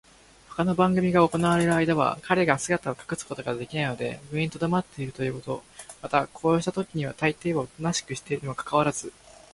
[0.49, 5.63] ほかの番組が行われるあいだは、彼が姿を隠すことができないので上にとどまっているということ、
[6.01, 9.13] またこうしたときにはたいていはおとなしくしているにもかかわらず、